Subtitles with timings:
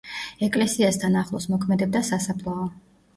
[0.45, 2.65] ეკლესიასთან ახლოს მოქმედებდა სასაფლაო.